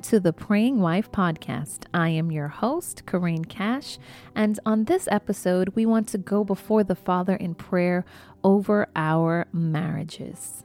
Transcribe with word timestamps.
Welcome 0.00 0.18
to 0.18 0.20
the 0.20 0.32
Praying 0.32 0.80
Wife 0.80 1.12
podcast. 1.12 1.80
I 1.92 2.08
am 2.08 2.32
your 2.32 2.48
host, 2.48 3.04
Corrine 3.04 3.46
Cash, 3.46 3.98
and 4.34 4.58
on 4.64 4.84
this 4.84 5.06
episode, 5.10 5.76
we 5.76 5.84
want 5.84 6.08
to 6.08 6.16
go 6.16 6.42
before 6.42 6.82
the 6.82 6.94
Father 6.94 7.36
in 7.36 7.54
prayer 7.54 8.06
over 8.42 8.88
our 8.96 9.46
marriages. 9.52 10.64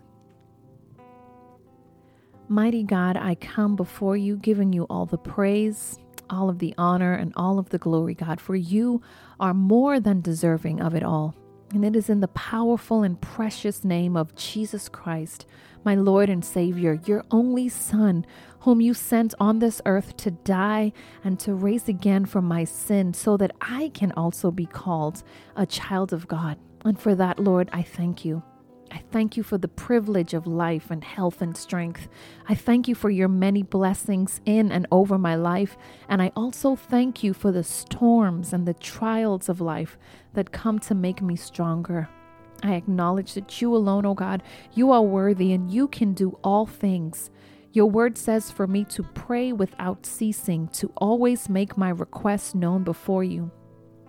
Mighty 2.47 2.83
God, 2.83 3.17
I 3.17 3.35
come 3.35 3.75
before 3.75 4.15
you, 4.15 4.37
giving 4.37 4.71
you 4.71 4.83
all 4.89 5.05
the 5.05 5.17
praise, 5.17 5.99
all 6.29 6.47
of 6.47 6.59
the 6.59 6.73
honor, 6.77 7.13
and 7.13 7.33
all 7.35 7.59
of 7.59 7.71
the 7.71 7.77
glory, 7.77 8.13
God, 8.13 8.39
for 8.39 8.55
you 8.55 9.01
are 9.37 9.53
more 9.53 9.99
than 9.99 10.21
deserving 10.21 10.79
of 10.79 10.95
it 10.95 11.03
all. 11.03 11.35
And 11.73 11.83
it 11.83 11.97
is 11.97 12.09
in 12.09 12.21
the 12.21 12.29
powerful 12.29 13.03
and 13.03 13.19
precious 13.19 13.83
name 13.83 14.15
of 14.15 14.33
Jesus 14.35 14.87
Christ, 14.87 15.45
my 15.85 15.95
Lord 15.95 16.29
and 16.29 16.43
Savior, 16.43 16.99
your 17.05 17.23
only 17.31 17.69
Son, 17.69 18.25
whom 18.61 18.81
you 18.81 18.93
sent 18.93 19.35
on 19.39 19.59
this 19.59 19.81
earth 19.85 20.17
to 20.17 20.31
die 20.31 20.91
and 21.23 21.39
to 21.39 21.53
raise 21.53 21.87
again 21.87 22.25
from 22.25 22.45
my 22.45 22.63
sin, 22.63 23.13
so 23.13 23.37
that 23.37 23.51
I 23.61 23.91
can 23.93 24.11
also 24.13 24.51
be 24.51 24.65
called 24.65 25.23
a 25.55 25.65
child 25.65 26.11
of 26.11 26.27
God. 26.27 26.57
And 26.83 26.99
for 26.99 27.15
that, 27.15 27.39
Lord, 27.39 27.69
I 27.71 27.83
thank 27.83 28.25
you. 28.25 28.43
I 28.91 29.03
thank 29.11 29.35
you 29.35 29.43
for 29.43 29.57
the 29.57 29.67
privilege 29.67 30.33
of 30.33 30.47
life 30.47 30.89
and 30.89 31.03
health 31.03 31.41
and 31.41 31.57
strength. 31.57 32.07
I 32.47 32.55
thank 32.55 32.87
you 32.87 32.95
for 32.95 33.09
your 33.09 33.27
many 33.27 33.61
blessings 33.61 34.39
in 34.45 34.71
and 34.71 34.87
over 34.91 35.17
my 35.17 35.35
life. 35.35 35.77
And 36.07 36.21
I 36.21 36.31
also 36.35 36.75
thank 36.75 37.23
you 37.23 37.33
for 37.33 37.51
the 37.51 37.63
storms 37.63 38.53
and 38.53 38.67
the 38.67 38.73
trials 38.75 39.49
of 39.49 39.59
life 39.59 39.97
that 40.33 40.51
come 40.51 40.79
to 40.79 40.95
make 40.95 41.21
me 41.21 41.35
stronger. 41.35 42.07
I 42.65 42.75
acknowledge 42.75 43.33
that 43.33 43.61
you 43.61 43.75
alone, 43.75 44.05
O 44.05 44.13
God, 44.13 44.41
you 44.73 44.91
are 44.91 45.01
worthy 45.01 45.53
and 45.53 45.71
you 45.71 45.87
can 45.87 46.13
do 46.13 46.37
all 46.43 46.65
things. 46.65 47.29
Your 47.71 47.89
word 47.89 48.17
says 48.17 48.51
for 48.51 48.67
me 48.67 48.85
to 48.85 49.03
pray 49.03 49.51
without 49.51 50.05
ceasing, 50.05 50.69
to 50.69 50.91
always 50.97 51.49
make 51.49 51.77
my 51.77 51.89
requests 51.89 52.55
known 52.55 52.83
before 52.83 53.23
you. 53.23 53.51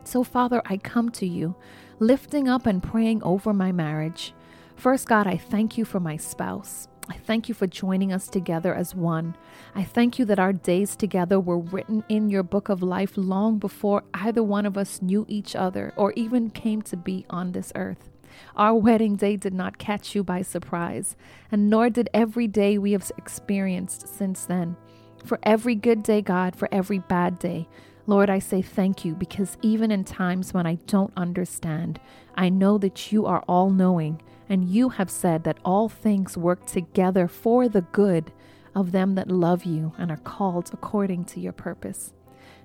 So, 0.05 0.23
Father, 0.23 0.63
I 0.67 0.77
come 0.77 1.11
to 1.11 1.27
you, 1.27 1.57
lifting 1.99 2.49
up 2.49 2.67
and 2.67 2.83
praying 2.83 3.23
over 3.25 3.53
my 3.53 3.73
marriage. 3.73 4.33
First, 4.77 5.09
God, 5.09 5.27
I 5.27 5.37
thank 5.37 5.77
you 5.77 5.85
for 5.85 5.99
my 5.99 6.17
spouse. 6.17 6.87
I 7.09 7.15
thank 7.15 7.49
you 7.49 7.55
for 7.55 7.67
joining 7.67 8.13
us 8.13 8.29
together 8.29 8.75
as 8.75 8.95
one. 8.95 9.37
I 9.75 9.85
thank 9.85 10.19
you 10.19 10.25
that 10.27 10.39
our 10.39 10.53
days 10.53 10.97
together 10.97 11.39
were 11.39 11.59
written 11.59 12.05
in 12.09 12.31
your 12.31 12.43
book 12.43 12.69
of 12.69 12.83
life 12.83 13.17
long 13.17 13.59
before 13.59 14.05
either 14.15 14.43
one 14.43 14.67
of 14.67 14.77
us 14.77 15.03
knew 15.03 15.25
each 15.29 15.55
other 15.55 15.93
or 15.97 16.13
even 16.13 16.51
came 16.51 16.83
to 16.83 16.97
be 16.97 17.25
on 17.31 17.53
this 17.53 17.73
earth. 17.77 18.11
Our 18.57 18.75
wedding 18.75 19.17
day 19.17 19.37
did 19.37 19.55
not 19.55 19.79
catch 19.79 20.15
you 20.15 20.25
by 20.25 20.43
surprise, 20.43 21.17
and 21.51 21.71
nor 21.71 21.91
did 21.91 22.09
every 22.15 22.47
day 22.47 22.79
we 22.79 22.93
have 22.93 23.11
experienced 23.17 24.09
since 24.09 24.45
then. 24.47 24.77
For 25.25 25.39
every 25.43 25.75
good 25.75 26.03
day, 26.03 26.23
God, 26.23 26.55
for 26.55 26.69
every 26.71 26.99
bad 26.99 27.39
day, 27.39 27.69
Lord, 28.07 28.31
I 28.31 28.39
say 28.39 28.63
thank 28.63 29.05
you 29.05 29.15
because 29.15 29.57
even 29.63 29.91
in 29.91 30.05
times 30.05 30.55
when 30.55 30.67
I 30.67 30.77
don't 30.87 31.13
understand, 31.17 31.99
I 32.37 32.49
know 32.49 32.79
that 32.79 33.11
you 33.11 33.27
are 33.27 33.43
all 33.49 33.71
knowing 33.71 34.23
and 34.49 34.69
you 34.69 34.91
have 34.91 35.11
said 35.11 35.43
that 35.45 35.59
all 35.65 35.89
things 35.89 36.37
work 36.37 36.67
together 36.67 37.27
for 37.27 37.69
the 37.69 37.83
good 37.83 38.33
of 38.77 38.93
them 38.93 39.17
that 39.17 39.29
love 39.29 39.65
you 39.65 39.93
and 39.99 40.11
are 40.11 40.19
called 40.19 40.71
according 40.73 41.25
to 41.25 41.41
your 41.41 41.53
purpose. 41.53 42.13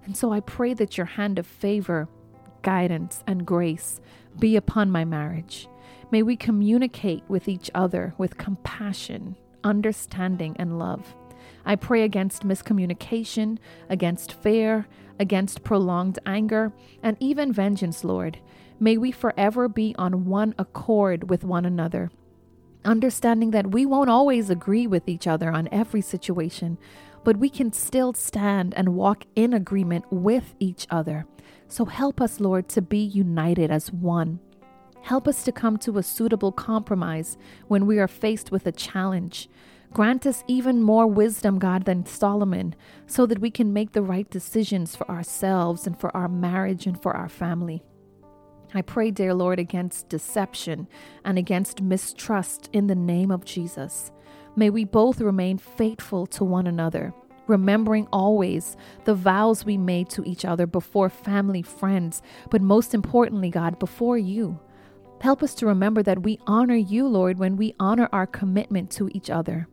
And 0.06 0.16
so 0.16 0.32
I 0.32 0.42
pray 0.42 0.74
that 0.76 0.98
your 0.98 1.06
hand 1.06 1.40
of 1.40 1.48
favor, 1.48 2.08
guidance, 2.62 3.24
and 3.26 3.46
grace 3.46 4.00
be 4.40 4.56
upon 4.56 4.92
my 4.92 5.06
marriage. 5.06 5.68
May 6.12 6.24
we 6.24 6.36
communicate 6.36 7.24
with 7.28 7.48
each 7.48 7.72
other 7.74 8.14
with 8.18 8.38
compassion, 8.38 9.38
understanding, 9.64 10.56
and 10.60 10.78
love. 10.78 11.16
I 11.66 11.76
pray 11.76 12.04
against 12.04 12.46
miscommunication, 12.46 13.58
against 13.90 14.34
fear, 14.34 14.88
against 15.20 15.64
prolonged 15.64 16.20
anger, 16.26 16.74
and 17.04 17.16
even 17.20 17.54
vengeance, 17.54 18.04
Lord. 18.04 18.40
May 18.80 18.98
we 18.98 19.12
forever 19.12 19.70
be 19.70 19.96
on 19.98 20.26
one 20.26 20.56
accord 20.58 21.30
with 21.30 21.44
one 21.44 21.66
another, 21.66 22.10
understanding 22.84 23.52
that 23.52 23.72
we 23.72 23.86
won't 23.86 24.10
always 24.10 24.50
agree 24.50 24.88
with 24.88 25.08
each 25.08 25.28
other 25.28 25.52
on 25.52 25.70
every 25.72 26.02
situation, 26.02 26.80
but 27.24 27.38
we 27.38 27.50
can 27.50 27.72
still 27.72 28.14
stand 28.14 28.74
and 28.74 28.96
walk 28.96 29.26
in 29.36 29.54
agreement 29.54 30.06
with 30.12 30.56
each 30.60 30.88
other. 30.90 31.28
So 31.72 31.86
help 31.86 32.20
us, 32.20 32.42
Lord, 32.42 32.68
to 32.70 32.82
be 32.82 32.98
united 32.98 33.72
as 33.72 33.94
one. 33.94 34.42
Help 35.04 35.26
us 35.26 35.42
to 35.46 35.54
come 35.54 35.78
to 35.78 35.98
a 35.98 36.04
suitable 36.04 36.52
compromise 36.52 37.38
when 37.70 37.86
we 37.86 37.98
are 37.98 38.10
faced 38.10 38.52
with 38.52 38.68
a 38.68 38.74
challenge. 38.74 39.48
Grant 39.94 40.26
us 40.26 40.44
even 40.48 40.84
more 40.84 41.08
wisdom, 41.08 41.60
God, 41.60 41.86
than 41.86 42.06
Solomon, 42.06 42.76
so 43.08 43.26
that 43.26 43.40
we 43.40 43.50
can 43.50 43.72
make 43.72 43.94
the 43.94 44.02
right 44.02 44.30
decisions 44.30 44.98
for 44.98 45.10
ourselves 45.10 45.88
and 45.88 45.98
for 45.98 46.14
our 46.16 46.28
marriage 46.28 46.88
and 46.88 47.02
for 47.02 47.16
our 47.16 47.30
family. 47.30 47.82
I 48.74 48.82
pray, 48.82 49.10
dear 49.10 49.34
Lord, 49.34 49.58
against 49.58 50.10
deception 50.10 50.90
and 51.24 51.38
against 51.38 51.82
mistrust 51.82 52.70
in 52.74 52.88
the 52.88 52.96
name 52.96 53.32
of 53.32 53.46
Jesus. 53.46 54.12
May 54.58 54.70
we 54.70 54.84
both 54.84 55.22
remain 55.22 55.58
faithful 55.58 56.28
to 56.28 56.44
one 56.44 56.68
another, 56.68 57.14
remembering 57.52 58.08
always 58.12 58.76
the 59.06 59.14
vows 59.14 59.66
we 59.66 59.78
made 59.78 60.10
to 60.10 60.24
each 60.24 60.46
other 60.46 60.66
before 60.66 61.10
family, 61.10 61.62
friends, 61.62 62.22
but 62.50 62.62
most 62.62 62.94
importantly, 62.94 63.50
God, 63.50 63.78
before 63.78 64.18
you. 64.18 64.60
Help 65.20 65.44
us 65.44 65.54
to 65.56 65.68
remember 65.68 66.02
that 66.02 66.24
we 66.24 66.40
honor 66.48 66.76
you, 66.76 67.08
Lord, 67.08 67.38
when 67.38 67.58
we 67.58 67.76
honor 67.80 68.10
our 68.12 68.26
commitment 68.26 68.90
to 68.92 69.10
each 69.14 69.30
other. 69.30 69.68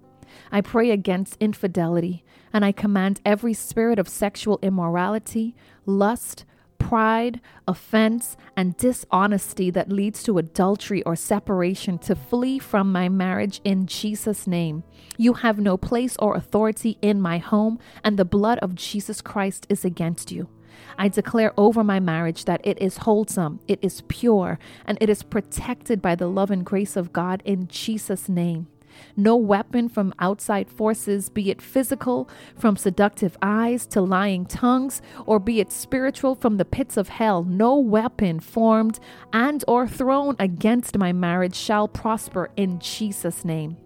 I 0.53 0.61
pray 0.61 0.91
against 0.91 1.39
infidelity, 1.41 2.25
and 2.53 2.65
I 2.65 2.73
command 2.73 3.23
every 3.25 3.55
spirit 3.55 3.99
of 3.99 4.09
sexual 4.09 4.59
immorality, 4.61 5.55
lust, 5.87 6.45
pride, 6.79 7.41
offense, 7.67 8.37
and 8.57 8.77
dishonesty 8.77 9.71
that 9.71 9.93
leads 9.93 10.23
to 10.23 10.39
adultery 10.39 11.03
or 11.03 11.17
separation 11.17 11.99
to 11.99 12.15
flee 12.15 12.59
from 12.59 12.91
my 12.91 13.09
marriage 13.09 13.61
in 13.65 13.87
Jesus' 13.87 14.47
name. 14.47 14.85
You 15.17 15.35
have 15.35 15.59
no 15.59 15.77
place 15.77 16.17
or 16.19 16.35
authority 16.35 16.97
in 17.03 17.21
my 17.21 17.39
home, 17.39 17.79
and 18.03 18.17
the 18.17 18.25
blood 18.25 18.59
of 18.61 18.75
Jesus 18.75 19.21
Christ 19.21 19.67
is 19.69 19.85
against 19.85 20.33
you. 20.33 20.49
I 20.97 21.09
declare 21.09 21.53
over 21.57 21.85
my 21.85 22.01
marriage 22.01 22.45
that 22.45 22.61
it 22.65 22.81
is 22.81 22.99
wholesome, 22.99 23.61
it 23.69 23.79
is 23.83 24.03
pure, 24.09 24.59
and 24.87 24.97
it 25.01 25.09
is 25.09 25.23
protected 25.23 26.01
by 26.01 26.15
the 26.15 26.29
love 26.29 26.51
and 26.51 26.65
grace 26.65 26.97
of 26.97 27.13
God 27.13 27.43
in 27.45 27.69
Jesus' 27.69 28.29
name. 28.29 28.69
No 29.17 29.37
weapon 29.37 29.89
from 29.89 30.15
outside 30.19 30.69
forces, 30.69 31.29
be 31.29 31.51
it 31.51 31.63
physical, 31.63 32.29
from 32.57 32.77
seductive 32.77 33.37
eyes 33.43 33.87
to 33.89 34.01
lying 34.01 34.47
tongues, 34.47 35.03
or 35.27 35.39
be 35.39 35.61
it 35.61 35.73
spiritual 35.73 36.35
from 36.35 36.57
the 36.57 36.65
pits 36.65 36.97
of 36.97 37.09
hell, 37.09 37.43
no 37.45 37.79
weapon 37.79 38.41
formed 38.41 39.01
and 39.33 39.65
or 39.67 39.87
thrown 39.87 40.37
against 40.39 40.99
my 40.99 41.13
marriage 41.13 41.57
shall 41.57 41.89
prosper 41.89 42.51
in 42.57 42.79
Jesus' 42.79 43.45
name. 43.45 43.77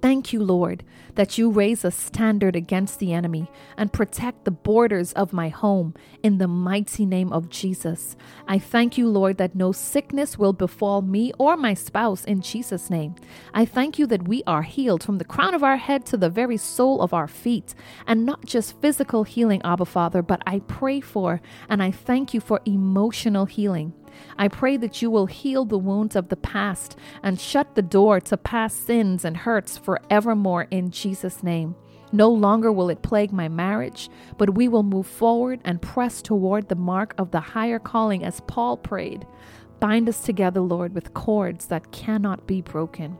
Thank 0.00 0.32
you, 0.32 0.44
Lord, 0.44 0.84
that 1.16 1.38
you 1.38 1.50
raise 1.50 1.84
a 1.84 1.90
standard 1.90 2.54
against 2.54 3.00
the 3.00 3.12
enemy 3.12 3.50
and 3.76 3.92
protect 3.92 4.44
the 4.44 4.52
borders 4.52 5.12
of 5.14 5.32
my 5.32 5.48
home 5.48 5.94
in 6.22 6.38
the 6.38 6.46
mighty 6.46 7.04
name 7.04 7.32
of 7.32 7.48
Jesus. 7.48 8.16
I 8.46 8.60
thank 8.60 8.96
you, 8.96 9.08
Lord, 9.08 9.38
that 9.38 9.56
no 9.56 9.72
sickness 9.72 10.38
will 10.38 10.52
befall 10.52 11.02
me 11.02 11.32
or 11.36 11.56
my 11.56 11.74
spouse 11.74 12.24
in 12.24 12.42
Jesus' 12.42 12.90
name. 12.90 13.16
I 13.52 13.64
thank 13.64 13.98
you 13.98 14.06
that 14.06 14.28
we 14.28 14.44
are 14.46 14.62
healed 14.62 15.02
from 15.02 15.18
the 15.18 15.24
crown 15.24 15.52
of 15.52 15.64
our 15.64 15.78
head 15.78 16.06
to 16.06 16.16
the 16.16 16.30
very 16.30 16.58
sole 16.58 17.00
of 17.00 17.12
our 17.12 17.26
feet, 17.26 17.74
and 18.06 18.24
not 18.24 18.46
just 18.46 18.80
physical 18.80 19.24
healing, 19.24 19.60
Abba 19.64 19.84
Father, 19.84 20.22
but 20.22 20.42
I 20.46 20.60
pray 20.60 21.00
for 21.00 21.40
and 21.68 21.82
I 21.82 21.90
thank 21.90 22.32
you 22.32 22.40
for 22.40 22.60
emotional 22.64 23.46
healing. 23.46 23.92
I 24.38 24.48
pray 24.48 24.76
that 24.76 25.02
you 25.02 25.10
will 25.10 25.26
heal 25.26 25.64
the 25.64 25.78
wounds 25.78 26.16
of 26.16 26.28
the 26.28 26.36
past 26.36 26.96
and 27.22 27.40
shut 27.40 27.74
the 27.74 27.82
door 27.82 28.20
to 28.20 28.36
past 28.36 28.86
sins 28.86 29.24
and 29.24 29.36
hurts 29.36 29.78
forevermore 29.78 30.66
in 30.70 30.90
Jesus' 30.90 31.42
name. 31.42 31.74
No 32.10 32.30
longer 32.30 32.72
will 32.72 32.88
it 32.88 33.02
plague 33.02 33.32
my 33.32 33.48
marriage, 33.48 34.08
but 34.38 34.54
we 34.54 34.66
will 34.66 34.82
move 34.82 35.06
forward 35.06 35.60
and 35.64 35.82
press 35.82 36.22
toward 36.22 36.68
the 36.68 36.74
mark 36.74 37.14
of 37.18 37.30
the 37.30 37.40
higher 37.40 37.78
calling 37.78 38.24
as 38.24 38.40
Paul 38.46 38.78
prayed. 38.78 39.26
Bind 39.80 40.08
us 40.08 40.22
together, 40.22 40.60
Lord, 40.60 40.94
with 40.94 41.14
cords 41.14 41.66
that 41.66 41.92
cannot 41.92 42.46
be 42.46 42.62
broken. 42.62 43.18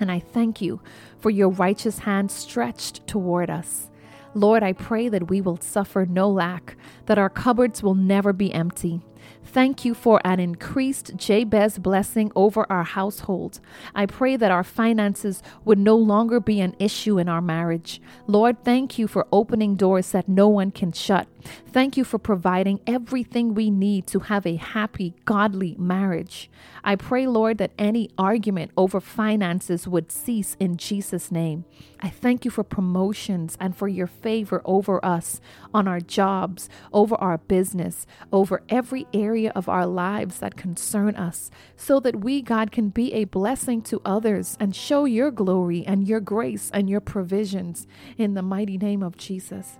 And 0.00 0.10
I 0.10 0.18
thank 0.18 0.60
you 0.60 0.80
for 1.18 1.30
your 1.30 1.48
righteous 1.48 2.00
hand 2.00 2.30
stretched 2.30 3.06
toward 3.06 3.50
us. 3.50 3.90
Lord, 4.34 4.62
I 4.62 4.72
pray 4.72 5.08
that 5.08 5.30
we 5.30 5.40
will 5.40 5.56
suffer 5.60 6.04
no 6.04 6.28
lack, 6.28 6.76
that 7.06 7.18
our 7.18 7.30
cupboards 7.30 7.82
will 7.82 7.94
never 7.94 8.32
be 8.32 8.52
empty, 8.52 9.00
Thank 9.44 9.84
you 9.84 9.94
for 9.94 10.20
an 10.24 10.40
increased 10.40 11.16
Jabez 11.16 11.78
blessing 11.78 12.30
over 12.36 12.70
our 12.70 12.84
household. 12.84 13.60
I 13.94 14.06
pray 14.06 14.36
that 14.36 14.50
our 14.50 14.64
finances 14.64 15.42
would 15.64 15.78
no 15.78 15.96
longer 15.96 16.38
be 16.38 16.60
an 16.60 16.76
issue 16.78 17.18
in 17.18 17.28
our 17.28 17.40
marriage. 17.40 18.00
Lord, 18.26 18.62
thank 18.64 18.98
you 18.98 19.08
for 19.08 19.26
opening 19.32 19.74
doors 19.74 20.12
that 20.12 20.28
no 20.28 20.48
one 20.48 20.70
can 20.70 20.92
shut. 20.92 21.28
Thank 21.72 21.96
you 21.96 22.04
for 22.04 22.18
providing 22.18 22.80
everything 22.86 23.54
we 23.54 23.70
need 23.70 24.06
to 24.08 24.20
have 24.20 24.46
a 24.46 24.56
happy, 24.56 25.14
godly 25.24 25.76
marriage. 25.78 26.50
I 26.82 26.96
pray, 26.96 27.26
Lord, 27.26 27.58
that 27.58 27.72
any 27.78 28.10
argument 28.16 28.70
over 28.76 29.00
finances 29.00 29.86
would 29.86 30.10
cease 30.10 30.56
in 30.58 30.76
Jesus' 30.76 31.30
name. 31.30 31.64
I 32.00 32.08
thank 32.08 32.44
you 32.44 32.50
for 32.50 32.64
promotions 32.64 33.56
and 33.60 33.76
for 33.76 33.88
your 33.88 34.06
favor 34.06 34.62
over 34.64 35.04
us 35.04 35.40
on 35.74 35.88
our 35.88 36.00
jobs, 36.00 36.68
over 36.92 37.14
our 37.16 37.38
business, 37.38 38.06
over 38.32 38.62
every 38.68 39.06
area 39.12 39.52
of 39.54 39.68
our 39.68 39.86
lives 39.86 40.38
that 40.38 40.56
concern 40.56 41.16
us, 41.16 41.50
so 41.76 42.00
that 42.00 42.20
we, 42.20 42.40
God, 42.42 42.70
can 42.72 42.88
be 42.88 43.12
a 43.12 43.24
blessing 43.24 43.82
to 43.82 44.00
others 44.04 44.56
and 44.60 44.74
show 44.74 45.04
your 45.04 45.30
glory 45.30 45.84
and 45.86 46.06
your 46.06 46.20
grace 46.20 46.70
and 46.72 46.88
your 46.88 47.00
provisions 47.00 47.86
in 48.16 48.34
the 48.34 48.42
mighty 48.42 48.78
name 48.78 49.02
of 49.02 49.16
Jesus. 49.16 49.78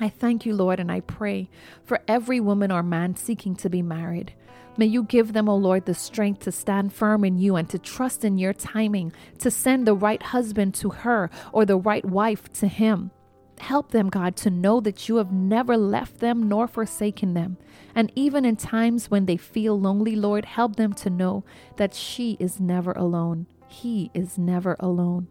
I 0.00 0.08
thank 0.08 0.46
you, 0.46 0.54
Lord, 0.54 0.78
and 0.78 0.92
I 0.92 1.00
pray 1.00 1.50
for 1.84 2.00
every 2.06 2.40
woman 2.40 2.70
or 2.70 2.82
man 2.82 3.16
seeking 3.16 3.56
to 3.56 3.68
be 3.68 3.82
married. 3.82 4.32
May 4.76 4.86
you 4.86 5.02
give 5.02 5.32
them, 5.32 5.48
O 5.48 5.56
Lord, 5.56 5.86
the 5.86 5.94
strength 5.94 6.40
to 6.44 6.52
stand 6.52 6.92
firm 6.92 7.24
in 7.24 7.36
you 7.36 7.56
and 7.56 7.68
to 7.70 7.80
trust 7.80 8.24
in 8.24 8.38
your 8.38 8.52
timing, 8.52 9.12
to 9.40 9.50
send 9.50 9.86
the 9.86 9.94
right 9.94 10.22
husband 10.22 10.74
to 10.74 10.90
her 10.90 11.30
or 11.52 11.64
the 11.64 11.76
right 11.76 12.04
wife 12.04 12.52
to 12.54 12.68
him. 12.68 13.10
Help 13.58 13.90
them, 13.90 14.08
God, 14.08 14.36
to 14.36 14.50
know 14.50 14.80
that 14.80 15.08
you 15.08 15.16
have 15.16 15.32
never 15.32 15.76
left 15.76 16.20
them 16.20 16.48
nor 16.48 16.68
forsaken 16.68 17.34
them. 17.34 17.56
And 17.92 18.12
even 18.14 18.44
in 18.44 18.54
times 18.54 19.10
when 19.10 19.26
they 19.26 19.36
feel 19.36 19.80
lonely, 19.80 20.14
Lord, 20.14 20.44
help 20.44 20.76
them 20.76 20.92
to 20.94 21.10
know 21.10 21.42
that 21.76 21.92
she 21.92 22.36
is 22.38 22.60
never 22.60 22.92
alone. 22.92 23.46
He 23.66 24.12
is 24.14 24.38
never 24.38 24.76
alone. 24.78 25.26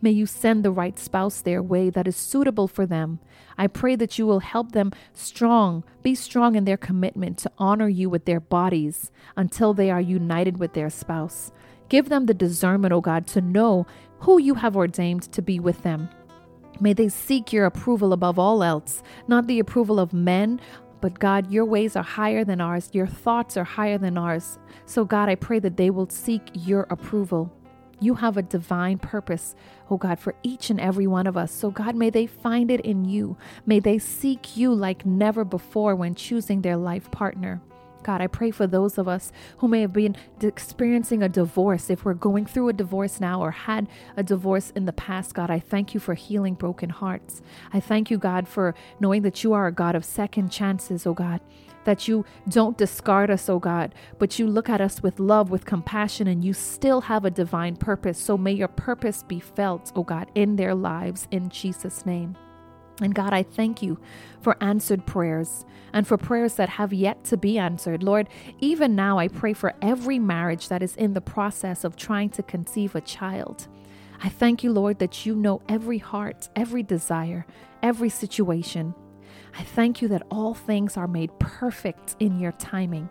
May 0.00 0.10
you 0.10 0.26
send 0.26 0.64
the 0.64 0.70
right 0.70 0.98
spouse 0.98 1.40
their 1.40 1.62
way 1.62 1.90
that 1.90 2.08
is 2.08 2.16
suitable 2.16 2.68
for 2.68 2.86
them. 2.86 3.20
I 3.58 3.66
pray 3.66 3.96
that 3.96 4.18
you 4.18 4.26
will 4.26 4.40
help 4.40 4.72
them 4.72 4.92
strong, 5.12 5.84
be 6.02 6.14
strong 6.14 6.54
in 6.54 6.64
their 6.64 6.76
commitment 6.76 7.38
to 7.38 7.52
honor 7.58 7.88
you 7.88 8.08
with 8.08 8.24
their 8.24 8.40
bodies 8.40 9.10
until 9.36 9.74
they 9.74 9.90
are 9.90 10.00
united 10.00 10.58
with 10.58 10.72
their 10.72 10.90
spouse. 10.90 11.52
Give 11.88 12.08
them 12.08 12.26
the 12.26 12.34
discernment, 12.34 12.92
O 12.92 12.96
oh 12.96 13.00
God, 13.00 13.26
to 13.28 13.40
know 13.40 13.86
who 14.20 14.38
you 14.38 14.54
have 14.54 14.76
ordained 14.76 15.22
to 15.32 15.42
be 15.42 15.58
with 15.58 15.82
them. 15.82 16.08
May 16.80 16.92
they 16.92 17.08
seek 17.08 17.52
your 17.52 17.66
approval 17.66 18.12
above 18.12 18.38
all 18.38 18.62
else, 18.62 19.02
not 19.28 19.46
the 19.46 19.58
approval 19.58 20.00
of 20.00 20.14
men, 20.14 20.60
but 21.00 21.18
God, 21.18 21.50
your 21.50 21.64
ways 21.64 21.96
are 21.96 22.02
higher 22.02 22.44
than 22.44 22.60
ours, 22.60 22.90
your 22.92 23.06
thoughts 23.06 23.56
are 23.56 23.64
higher 23.64 23.98
than 23.98 24.18
ours. 24.18 24.58
So, 24.86 25.04
God, 25.04 25.28
I 25.28 25.34
pray 25.34 25.58
that 25.58 25.76
they 25.76 25.90
will 25.90 26.08
seek 26.08 26.42
your 26.54 26.86
approval. 26.90 27.52
You 28.00 28.14
have 28.14 28.36
a 28.36 28.42
divine 28.42 28.98
purpose, 28.98 29.54
oh 29.90 29.98
God, 29.98 30.18
for 30.18 30.34
each 30.42 30.70
and 30.70 30.80
every 30.80 31.06
one 31.06 31.26
of 31.26 31.36
us. 31.36 31.52
So, 31.52 31.70
God, 31.70 31.94
may 31.94 32.08
they 32.08 32.26
find 32.26 32.70
it 32.70 32.80
in 32.80 33.04
you. 33.04 33.36
May 33.66 33.78
they 33.78 33.98
seek 33.98 34.56
you 34.56 34.74
like 34.74 35.04
never 35.04 35.44
before 35.44 35.94
when 35.94 36.14
choosing 36.14 36.62
their 36.62 36.78
life 36.78 37.10
partner. 37.10 37.60
God, 38.02 38.20
I 38.20 38.26
pray 38.26 38.50
for 38.50 38.66
those 38.66 38.98
of 38.98 39.08
us 39.08 39.32
who 39.58 39.68
may 39.68 39.80
have 39.80 39.92
been 39.92 40.16
experiencing 40.40 41.22
a 41.22 41.28
divorce. 41.28 41.90
If 41.90 42.04
we're 42.04 42.14
going 42.14 42.46
through 42.46 42.68
a 42.68 42.72
divorce 42.72 43.20
now 43.20 43.40
or 43.42 43.50
had 43.50 43.88
a 44.16 44.22
divorce 44.22 44.70
in 44.70 44.84
the 44.84 44.92
past, 44.92 45.34
God, 45.34 45.50
I 45.50 45.58
thank 45.58 45.94
you 45.94 46.00
for 46.00 46.14
healing 46.14 46.54
broken 46.54 46.90
hearts. 46.90 47.42
I 47.72 47.80
thank 47.80 48.10
you, 48.10 48.18
God, 48.18 48.48
for 48.48 48.74
knowing 48.98 49.22
that 49.22 49.44
you 49.44 49.52
are 49.52 49.66
a 49.66 49.72
God 49.72 49.94
of 49.94 50.04
second 50.04 50.50
chances, 50.50 51.06
oh 51.06 51.14
God 51.14 51.40
that 51.84 52.06
you 52.06 52.24
don't 52.48 52.76
discard 52.76 53.30
us, 53.30 53.48
oh 53.48 53.58
God, 53.58 53.94
but 54.18 54.38
you 54.38 54.46
look 54.46 54.68
at 54.68 54.80
us 54.80 55.02
with 55.02 55.18
love, 55.18 55.50
with 55.50 55.64
compassion, 55.64 56.26
and 56.26 56.44
you 56.44 56.52
still 56.52 57.00
have 57.00 57.24
a 57.24 57.30
divine 57.30 57.76
purpose. 57.76 58.18
So 58.18 58.36
may 58.36 58.52
your 58.52 58.68
purpose 58.68 59.22
be 59.22 59.40
felt, 59.40 59.90
oh 59.96 60.02
God, 60.02 60.30
in 60.34 60.56
their 60.56 60.74
lives 60.74 61.26
in 61.30 61.48
Jesus' 61.48 62.04
name. 62.04 62.36
And 63.00 63.14
God, 63.14 63.32
I 63.32 63.42
thank 63.42 63.82
you 63.82 63.98
for 64.40 64.56
answered 64.62 65.06
prayers 65.06 65.64
and 65.92 66.06
for 66.06 66.16
prayers 66.16 66.54
that 66.54 66.68
have 66.68 66.92
yet 66.92 67.24
to 67.24 67.36
be 67.36 67.58
answered. 67.58 68.02
Lord, 68.02 68.28
even 68.60 68.94
now 68.94 69.18
I 69.18 69.28
pray 69.28 69.52
for 69.52 69.74
every 69.82 70.18
marriage 70.18 70.68
that 70.68 70.82
is 70.82 70.96
in 70.96 71.14
the 71.14 71.20
process 71.20 71.84
of 71.84 71.96
trying 71.96 72.30
to 72.30 72.42
conceive 72.42 72.94
a 72.94 73.00
child. 73.00 73.68
I 74.22 74.28
thank 74.28 74.62
you, 74.62 74.72
Lord, 74.72 74.98
that 74.98 75.24
you 75.24 75.34
know 75.34 75.62
every 75.68 75.98
heart, 75.98 76.48
every 76.54 76.82
desire, 76.82 77.46
every 77.82 78.10
situation. 78.10 78.94
I 79.58 79.62
thank 79.62 80.02
you 80.02 80.08
that 80.08 80.26
all 80.30 80.54
things 80.54 80.96
are 80.96 81.08
made 81.08 81.36
perfect 81.38 82.16
in 82.20 82.38
your 82.38 82.52
timing. 82.52 83.08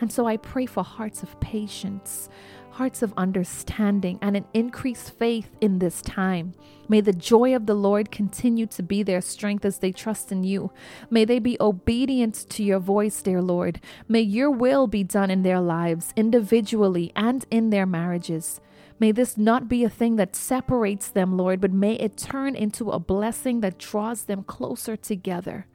And 0.00 0.12
so 0.12 0.26
I 0.26 0.36
pray 0.36 0.66
for 0.66 0.84
hearts 0.84 1.22
of 1.22 1.38
patience, 1.40 2.28
hearts 2.74 3.02
of 3.02 3.14
understanding, 3.16 4.18
and 4.20 4.36
an 4.36 4.44
increased 4.52 5.12
faith 5.16 5.48
in 5.60 5.78
this 5.78 6.02
time. 6.02 6.52
May 6.88 7.00
the 7.00 7.12
joy 7.12 7.54
of 7.54 7.66
the 7.66 7.74
Lord 7.74 8.10
continue 8.10 8.66
to 8.66 8.82
be 8.82 9.02
their 9.02 9.20
strength 9.20 9.64
as 9.64 9.78
they 9.78 9.92
trust 9.92 10.32
in 10.32 10.42
you. 10.42 10.72
May 11.08 11.24
they 11.24 11.38
be 11.38 11.56
obedient 11.60 12.34
to 12.50 12.64
your 12.64 12.80
voice, 12.80 13.22
dear 13.22 13.40
Lord. 13.40 13.80
May 14.08 14.20
your 14.20 14.50
will 14.50 14.86
be 14.86 15.04
done 15.04 15.30
in 15.30 15.42
their 15.42 15.60
lives, 15.60 16.12
individually 16.16 17.12
and 17.14 17.46
in 17.50 17.70
their 17.70 17.86
marriages. 17.86 18.60
May 18.98 19.12
this 19.12 19.36
not 19.36 19.68
be 19.68 19.84
a 19.84 19.88
thing 19.88 20.16
that 20.16 20.36
separates 20.36 21.08
them, 21.08 21.36
Lord, 21.36 21.60
but 21.60 21.72
may 21.72 21.94
it 21.94 22.16
turn 22.16 22.54
into 22.56 22.90
a 22.90 22.98
blessing 22.98 23.60
that 23.60 23.78
draws 23.78 24.24
them 24.24 24.42
closer 24.42 24.96
together. 24.96 25.66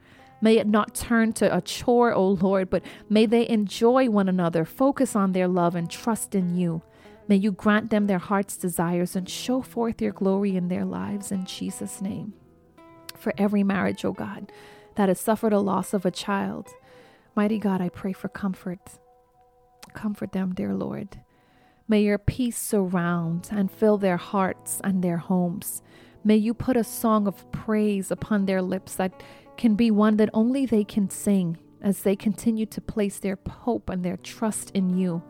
May 0.42 0.56
it 0.56 0.66
not 0.66 0.94
turn 0.94 1.32
to 1.34 1.54
a 1.54 1.60
chore, 1.60 2.14
O 2.14 2.28
Lord, 2.28 2.70
but 2.70 2.82
may 3.08 3.26
they 3.26 3.48
enjoy 3.48 4.08
one 4.08 4.28
another, 4.28 4.64
focus 4.64 5.14
on 5.14 5.32
their 5.32 5.48
love, 5.48 5.74
and 5.74 5.90
trust 5.90 6.34
in 6.34 6.56
you. 6.56 6.82
May 7.30 7.36
you 7.36 7.52
grant 7.52 7.90
them 7.90 8.08
their 8.08 8.18
heart's 8.18 8.56
desires 8.56 9.14
and 9.14 9.28
show 9.28 9.62
forth 9.62 10.02
your 10.02 10.10
glory 10.10 10.56
in 10.56 10.66
their 10.66 10.84
lives 10.84 11.30
in 11.30 11.44
Jesus' 11.44 12.02
name. 12.02 12.34
For 13.16 13.32
every 13.38 13.62
marriage, 13.62 14.04
O 14.04 14.10
God, 14.10 14.50
that 14.96 15.08
has 15.08 15.20
suffered 15.20 15.52
a 15.52 15.60
loss 15.60 15.94
of 15.94 16.04
a 16.04 16.10
child, 16.10 16.66
mighty 17.36 17.60
God, 17.60 17.80
I 17.80 17.88
pray 17.88 18.12
for 18.12 18.28
comfort. 18.28 18.80
Comfort 19.94 20.32
them, 20.32 20.54
dear 20.54 20.74
Lord. 20.74 21.20
May 21.86 22.00
your 22.00 22.18
peace 22.18 22.58
surround 22.58 23.48
and 23.52 23.70
fill 23.70 23.96
their 23.96 24.16
hearts 24.16 24.80
and 24.82 25.00
their 25.00 25.18
homes. 25.18 25.82
May 26.24 26.36
you 26.36 26.52
put 26.52 26.76
a 26.76 26.82
song 26.82 27.28
of 27.28 27.52
praise 27.52 28.10
upon 28.10 28.46
their 28.46 28.60
lips 28.60 28.96
that 28.96 29.22
can 29.56 29.76
be 29.76 29.92
one 29.92 30.16
that 30.16 30.30
only 30.34 30.66
they 30.66 30.82
can 30.82 31.08
sing 31.08 31.58
as 31.80 32.02
they 32.02 32.16
continue 32.16 32.66
to 32.66 32.80
place 32.80 33.20
their 33.20 33.38
hope 33.48 33.88
and 33.88 34.04
their 34.04 34.16
trust 34.16 34.72
in 34.74 34.98
you. 34.98 35.22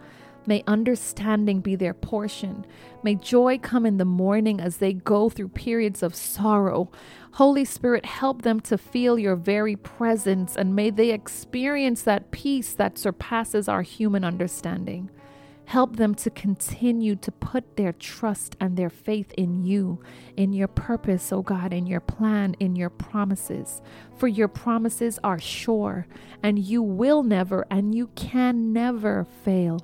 May 0.47 0.63
understanding 0.67 1.61
be 1.61 1.77
their 1.77 1.95
portion. 1.95 2.65
May 3.03 3.15
joy 3.15 3.59
come 3.59 3.87
in 3.87 3.99
the 3.99 4.05
morning 4.05 4.61
as 4.61 4.79
they 4.79 4.93
go 4.93 5.29
through 5.29 5.49
periods 5.49 6.03
of 6.03 6.15
sorrow. 6.15 6.91
Holy 7.33 7.65
Spirit, 7.65 8.05
help 8.07 8.43
them 8.43 8.61
to 8.61 8.79
feel 8.79 9.19
your 9.19 9.37
very 9.37 9.77
presence 9.77 10.57
and 10.57 10.75
may 10.75 10.91
they 10.91 11.11
experience 11.11 12.03
that 12.03 12.31
peace 12.31 12.73
that 12.73 12.99
surpasses 12.99 13.69
our 13.69 13.83
human 13.83 14.25
understanding. 14.25 15.11
Help 15.71 15.95
them 15.95 16.17
to 16.17 16.31
continue 16.31 17.15
to 17.15 17.31
put 17.31 17.77
their 17.77 17.93
trust 17.93 18.57
and 18.59 18.77
their 18.77 18.91
faith 18.91 19.31
in 19.39 19.63
you, 19.63 20.03
in 20.37 20.53
your 20.53 20.67
purpose, 20.67 21.33
oh 21.33 21.43
God, 21.43 21.73
in 21.73 21.87
your 21.87 22.01
plan, 22.01 22.57
in 22.59 22.75
your 22.75 22.91
promises. 22.91 23.81
For 24.17 24.27
your 24.27 24.49
promises 24.49 25.21
are 25.23 25.39
sure, 25.39 26.09
and 26.43 26.59
you 26.59 26.83
will 26.83 27.23
never 27.23 27.65
and 27.71 27.95
you 27.95 28.09
can 28.17 28.73
never 28.73 29.25
fail. 29.45 29.79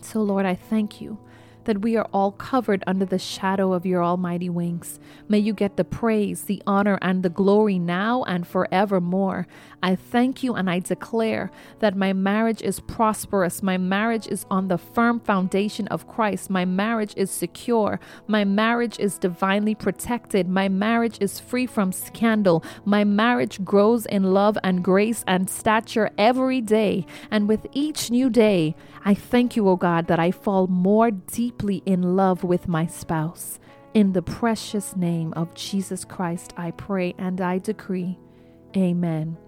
So, 0.00 0.22
Lord, 0.22 0.46
I 0.46 0.54
thank 0.54 1.00
you 1.00 1.18
that 1.66 1.82
we 1.82 1.96
are 1.96 2.08
all 2.12 2.32
covered 2.32 2.82
under 2.86 3.04
the 3.04 3.18
shadow 3.18 3.72
of 3.72 3.84
your 3.84 4.02
almighty 4.02 4.48
wings. 4.48 4.98
May 5.28 5.38
you 5.38 5.52
get 5.52 5.76
the 5.76 5.84
praise, 5.84 6.42
the 6.42 6.62
honor, 6.66 6.98
and 7.02 7.22
the 7.22 7.28
glory 7.28 7.78
now 7.78 8.22
and 8.24 8.46
forevermore. 8.46 9.46
I 9.82 9.94
thank 9.94 10.42
you 10.42 10.54
and 10.54 10.70
I 10.70 10.78
declare 10.78 11.50
that 11.80 11.96
my 11.96 12.12
marriage 12.12 12.62
is 12.62 12.80
prosperous. 12.80 13.62
My 13.62 13.76
marriage 13.76 14.26
is 14.26 14.46
on 14.50 14.68
the 14.68 14.78
firm 14.78 15.20
foundation 15.20 15.88
of 15.88 16.08
Christ. 16.08 16.50
My 16.50 16.64
marriage 16.64 17.14
is 17.16 17.30
secure. 17.30 18.00
My 18.26 18.44
marriage 18.44 18.98
is 18.98 19.18
divinely 19.18 19.74
protected. 19.74 20.48
My 20.48 20.68
marriage 20.68 21.18
is 21.20 21.40
free 21.40 21.66
from 21.66 21.92
scandal. 21.92 22.64
My 22.84 23.04
marriage 23.04 23.64
grows 23.64 24.06
in 24.06 24.22
love 24.32 24.56
and 24.62 24.82
grace 24.82 25.24
and 25.26 25.50
stature 25.50 26.10
every 26.16 26.60
day. 26.60 27.04
And 27.30 27.48
with 27.48 27.66
each 27.72 28.10
new 28.10 28.30
day, 28.30 28.76
I 29.04 29.14
thank 29.14 29.56
you, 29.56 29.68
O 29.68 29.76
God, 29.76 30.06
that 30.06 30.18
I 30.18 30.30
fall 30.30 30.66
more 30.66 31.10
deeply 31.10 31.55
in 31.86 32.16
love 32.16 32.44
with 32.44 32.68
my 32.68 32.86
spouse. 32.86 33.58
In 33.94 34.12
the 34.12 34.22
precious 34.22 34.94
name 34.94 35.32
of 35.34 35.54
Jesus 35.54 36.04
Christ, 36.04 36.52
I 36.56 36.70
pray 36.72 37.14
and 37.18 37.40
I 37.40 37.58
decree. 37.58 38.18
Amen 38.76 39.38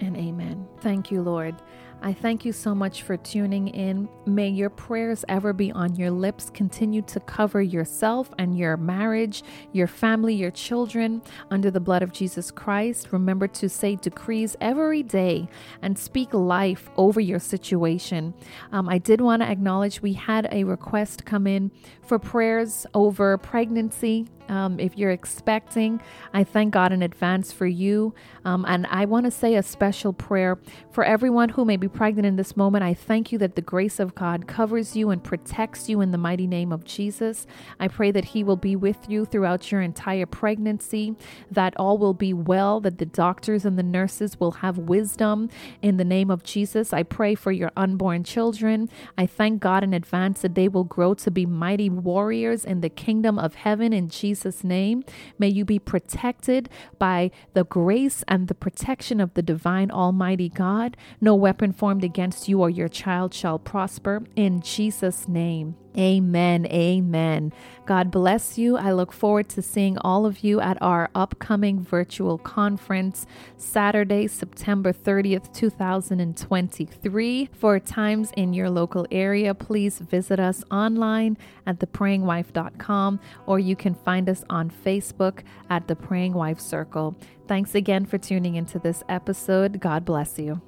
and 0.00 0.16
amen. 0.16 0.68
Thank 0.80 1.10
you, 1.10 1.22
Lord. 1.22 1.56
I 2.02 2.12
thank 2.12 2.44
you 2.44 2.52
so 2.52 2.74
much 2.74 3.02
for 3.02 3.16
tuning 3.16 3.68
in. 3.68 4.08
May 4.26 4.48
your 4.48 4.70
prayers 4.70 5.24
ever 5.28 5.52
be 5.52 5.72
on 5.72 5.96
your 5.96 6.10
lips. 6.10 6.50
Continue 6.50 7.02
to 7.02 7.18
cover 7.20 7.60
yourself 7.60 8.30
and 8.38 8.56
your 8.56 8.76
marriage, 8.76 9.42
your 9.72 9.86
family, 9.86 10.34
your 10.34 10.50
children 10.50 11.22
under 11.50 11.70
the 11.70 11.80
blood 11.80 12.02
of 12.02 12.12
Jesus 12.12 12.50
Christ. 12.50 13.12
Remember 13.12 13.48
to 13.48 13.68
say 13.68 13.96
decrees 13.96 14.56
every 14.60 15.02
day 15.02 15.48
and 15.82 15.98
speak 15.98 16.32
life 16.32 16.90
over 16.96 17.18
your 17.18 17.40
situation. 17.40 18.34
Um, 18.72 18.88
I 18.88 18.98
did 18.98 19.20
want 19.20 19.42
to 19.42 19.48
acknowledge 19.48 20.02
we 20.02 20.12
had 20.12 20.48
a 20.52 20.64
request 20.64 21.24
come 21.24 21.46
in 21.46 21.72
for 22.02 22.18
prayers 22.18 22.86
over 22.94 23.36
pregnancy. 23.38 24.26
Um, 24.48 24.78
if 24.78 24.96
you're 24.96 25.10
expecting, 25.10 26.00
I 26.32 26.44
thank 26.44 26.72
God 26.72 26.92
in 26.92 27.02
advance 27.02 27.50
for 27.50 27.66
you. 27.66 28.14
Um, 28.44 28.64
and 28.68 28.86
I 28.86 29.04
want 29.06 29.24
to 29.26 29.32
say 29.32 29.56
a 29.56 29.62
special 29.62 30.12
prayer 30.12 30.58
for 30.92 31.02
everyone 31.02 31.48
who 31.48 31.64
may 31.64 31.76
be 31.88 31.98
pregnant 31.98 32.26
in 32.26 32.36
this 32.36 32.56
moment. 32.56 32.82
I 32.82 32.94
thank 32.94 33.30
you 33.30 33.38
that 33.38 33.54
the 33.54 33.62
grace 33.62 34.00
of 34.00 34.14
God 34.14 34.48
covers 34.48 34.96
you 34.96 35.10
and 35.10 35.22
protects 35.22 35.88
you 35.88 36.00
in 36.00 36.10
the 36.10 36.18
mighty 36.18 36.46
name 36.46 36.72
of 36.72 36.84
Jesus. 36.84 37.46
I 37.78 37.86
pray 37.86 38.10
that 38.10 38.26
He 38.26 38.42
will 38.42 38.56
be 38.56 38.74
with 38.74 39.08
you 39.08 39.24
throughout 39.24 39.70
your 39.70 39.80
entire 39.80 40.26
pregnancy, 40.26 41.14
that 41.50 41.74
all 41.76 41.96
will 41.96 42.14
be 42.14 42.32
well, 42.32 42.80
that 42.80 42.98
the 42.98 43.06
doctors 43.06 43.64
and 43.64 43.78
the 43.78 43.84
nurses 43.84 44.40
will 44.40 44.50
have 44.52 44.78
wisdom 44.78 45.48
in 45.80 45.96
the 45.96 46.04
name 46.04 46.28
of 46.28 46.42
Jesus. 46.42 46.92
I 46.92 47.04
pray 47.04 47.36
for 47.36 47.52
your 47.52 47.70
unborn 47.76 48.24
children. 48.24 48.88
I 49.16 49.26
thank 49.26 49.60
God 49.60 49.84
in 49.84 49.94
advance 49.94 50.42
that 50.42 50.56
they 50.56 50.66
will 50.66 50.84
grow 50.84 51.14
to 51.14 51.30
be 51.30 51.46
mighty 51.46 51.88
warriors 51.88 52.64
in 52.64 52.80
the 52.80 52.88
kingdom 52.88 53.38
of 53.38 53.54
heaven 53.54 53.92
in 53.92 54.08
Jesus' 54.08 54.64
name. 54.64 55.04
May 55.38 55.48
you 55.48 55.64
be 55.64 55.78
protected 55.78 56.68
by 56.98 57.30
the 57.54 57.64
grace 57.64 58.24
and 58.26 58.48
the 58.48 58.54
protection 58.54 59.20
of 59.20 59.34
the 59.34 59.42
divine 59.42 59.92
Almighty 59.92 60.48
God. 60.48 60.96
No 61.20 61.36
weapon 61.36 61.72
formed 61.76 62.04
against 62.04 62.48
you 62.48 62.60
or 62.60 62.70
your 62.70 62.88
child 62.88 63.34
shall 63.34 63.58
prosper 63.58 64.22
in 64.34 64.60
Jesus' 64.60 65.28
name. 65.28 65.76
Amen. 65.98 66.66
Amen. 66.66 67.52
God 67.86 68.10
bless 68.10 68.58
you. 68.58 68.76
I 68.76 68.92
look 68.92 69.12
forward 69.12 69.48
to 69.50 69.62
seeing 69.62 69.96
all 69.98 70.26
of 70.26 70.44
you 70.44 70.60
at 70.60 70.80
our 70.82 71.08
upcoming 71.14 71.80
virtual 71.80 72.36
conference, 72.36 73.26
Saturday, 73.56 74.26
September 74.26 74.92
30th, 74.92 75.52
2023. 75.54 77.48
For 77.52 77.80
times 77.80 78.30
in 78.36 78.52
your 78.52 78.68
local 78.68 79.06
area, 79.10 79.54
please 79.54 79.98
visit 79.98 80.38
us 80.38 80.62
online 80.70 81.38
at 81.66 81.78
theprayingwife.com 81.78 83.20
or 83.46 83.58
you 83.58 83.76
can 83.76 83.94
find 83.94 84.28
us 84.28 84.44
on 84.50 84.70
Facebook 84.70 85.40
at 85.70 85.88
The 85.88 85.96
Praying 85.96 86.34
Wife 86.34 86.60
Circle. 86.60 87.16
Thanks 87.48 87.74
again 87.74 88.04
for 88.04 88.18
tuning 88.18 88.56
into 88.56 88.78
this 88.78 89.02
episode. 89.08 89.80
God 89.80 90.04
bless 90.04 90.38
you. 90.38 90.60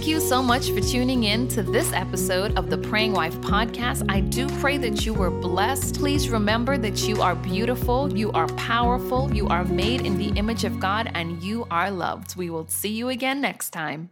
Thank 0.00 0.08
you 0.08 0.20
so 0.20 0.42
much 0.42 0.70
for 0.70 0.80
tuning 0.80 1.24
in 1.24 1.46
to 1.48 1.62
this 1.62 1.92
episode 1.92 2.56
of 2.56 2.70
the 2.70 2.78
Praying 2.78 3.12
Wife 3.12 3.38
podcast. 3.42 4.02
I 4.08 4.20
do 4.20 4.48
pray 4.58 4.78
that 4.78 5.04
you 5.04 5.12
were 5.12 5.30
blessed. 5.30 5.96
Please 5.96 6.30
remember 6.30 6.78
that 6.78 7.06
you 7.06 7.20
are 7.20 7.34
beautiful, 7.34 8.10
you 8.16 8.32
are 8.32 8.46
powerful, 8.54 9.30
you 9.34 9.46
are 9.48 9.62
made 9.64 10.06
in 10.06 10.16
the 10.16 10.28
image 10.38 10.64
of 10.64 10.80
God, 10.80 11.10
and 11.14 11.42
you 11.42 11.66
are 11.70 11.90
loved. 11.90 12.34
We 12.34 12.48
will 12.48 12.66
see 12.66 12.88
you 12.88 13.10
again 13.10 13.42
next 13.42 13.74
time. 13.74 14.08